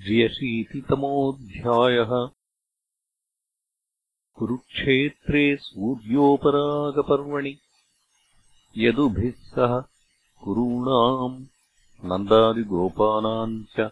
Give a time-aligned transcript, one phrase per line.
[0.00, 2.28] द्व्यशीतितमोऽध्यायः।
[4.34, 7.58] कुरुक्षेत्रे सूर्योपरागपर्वणि।
[8.76, 9.84] यदुभिः सह
[10.44, 11.46] कुरूणाम्
[12.04, 13.90] नन्दादिगोपानाम् च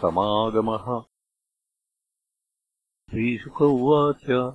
[0.00, 1.02] समागमः।
[3.10, 4.54] श्रीशुक उवाच।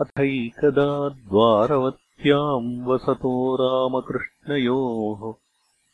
[0.00, 5.34] अथैकदा द्वारवत्याम् वसतो रामकृष्णयोः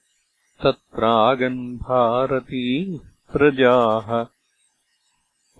[0.64, 3.00] तत्रागन् भारतीः
[3.34, 4.26] प्रजाः।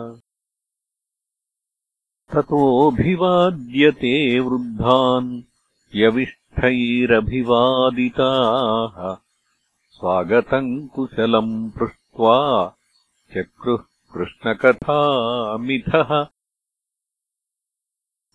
[2.33, 5.31] ततोऽभिवाद्यते वृद्धान्
[6.59, 8.95] यविष्ठैरभिवादिताः
[9.97, 12.33] स्वागतम् कुशलम् पृष्ट्वा
[13.33, 13.83] चक्रुः
[14.13, 16.11] कृष्णकथामिथः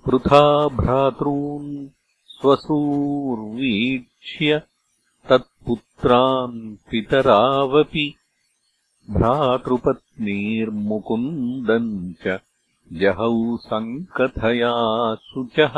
[0.07, 0.41] पृथा
[0.79, 1.69] भ्रातॄन्
[2.37, 4.51] स्वसूर्वीक्ष्य
[5.29, 6.59] तत्पुत्रान्
[6.91, 8.07] पितरावपि
[9.17, 11.93] भ्रातृपत्नीर्मुकुन्दम्
[12.25, 12.39] च
[13.03, 13.37] जहौ
[13.69, 14.75] सङ्कथया
[15.29, 15.77] शुचः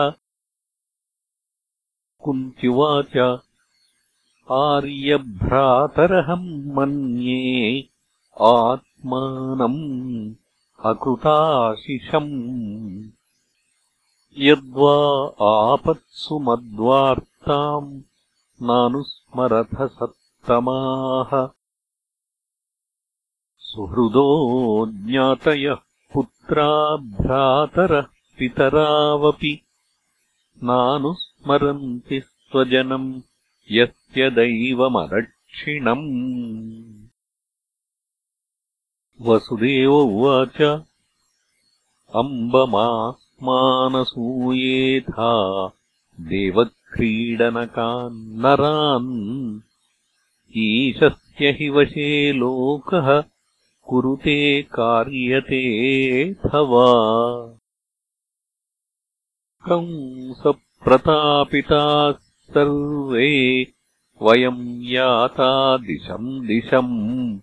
[2.25, 3.41] कुन्त्युवाच
[4.50, 7.88] आर्यभ्रातरहम् मन्ये
[8.41, 10.35] आत्मानम्
[10.85, 13.11] अकृताशिषम्।
[14.38, 18.00] यद्वा आपत्सु मद्वार्ताम्
[18.62, 21.49] नानुस्मरथ सत्तमाः
[23.59, 25.76] सुहृदो ज्ञातयः
[26.15, 28.06] पुत्रा भ्रातरः
[28.38, 29.62] पितरावपि
[31.48, 33.08] नानुस्मरन्ति स्वजनम्
[33.72, 36.06] यस्य दैवमदक्षिणम्
[39.26, 40.58] वसुदेव उवाच
[42.20, 42.86] अम्बमा
[43.48, 45.30] मानसूयेथा
[46.32, 49.10] देवक्रीडनकान् नरान्
[50.64, 52.10] ईशस्य हि वशे
[52.40, 53.08] लोकः
[53.88, 54.38] कुरुते
[54.78, 56.88] कार्यतेऽथ वा
[60.88, 62.14] कंसप्रतापिताः
[62.50, 63.67] सर्वे
[64.23, 67.40] वयम् याता दिशम् दिशम्।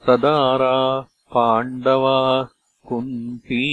[0.06, 0.78] सदारा
[1.34, 2.18] पाण्डवा
[2.88, 3.66] कुन्ती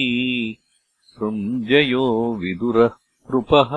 [1.13, 2.05] सृञ्जयो
[2.41, 2.93] विदुरः
[3.31, 3.71] कृपः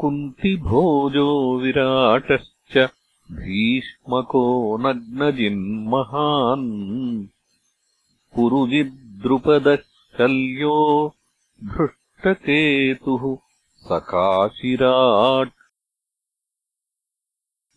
[0.00, 1.28] कुन्तिभोजो
[1.62, 2.76] विराटश्च
[3.32, 7.26] भीष्मको नग्नजिन्महान्
[8.34, 11.14] पुरुजिद्रुपदः शल्यो
[11.64, 13.36] धृष्टकेतुः
[13.78, 15.50] सकाशिराट्।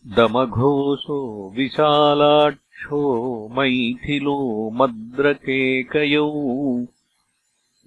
[0.06, 6.30] दमघोषो विशालाक्षो मैथिलो मद्रकेकयौ।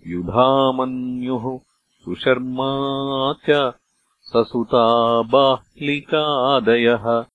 [0.08, 1.60] युधामन्युः
[2.06, 2.72] सुशर्मा
[3.50, 3.74] च
[4.22, 7.26] ससुता बाह्लिकादयः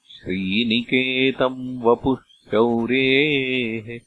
[0.09, 2.19] श्रीनिकेतम् वपुः
[2.51, 4.01] शौरेः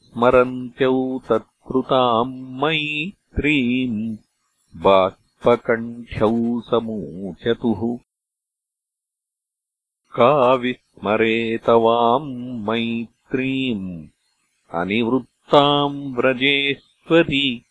[0.03, 4.17] स्मरन्त्यौ तत्कृताम् मैत्रीम्।
[4.83, 8.08] बाष्पकण्ठ्यौ समूचतुः
[10.15, 14.07] का विस्मरेतवाम् मैत्रीम्
[14.75, 17.65] अनिवृत्ताम् व्रजेश्वरी।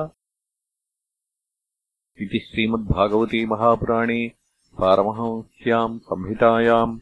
[2.25, 4.20] इति श्रीमद्भागवते महापुराणे
[4.80, 6.94] पारमहंस्याम् संहितायाम्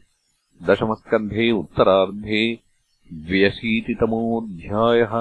[0.67, 2.43] दशमस्कन्धे उत्तरार्धे
[3.27, 5.13] द्व्यशीतितमोऽध्यायः